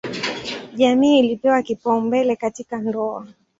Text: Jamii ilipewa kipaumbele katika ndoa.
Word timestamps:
Jamii 0.75 1.19
ilipewa 1.19 1.61
kipaumbele 1.63 2.35
katika 2.35 2.77
ndoa. 2.79 3.27